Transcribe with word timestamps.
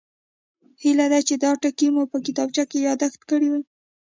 هیله 0.81 1.05
ده 1.11 1.19
چې 1.27 1.35
دا 1.43 1.51
ټکي 1.61 1.87
مو 1.95 2.03
په 2.11 2.17
کتابچو 2.25 2.63
کې 2.69 2.77
یادداشت 2.87 3.21
کړي 3.29 3.47
وي 3.51 3.61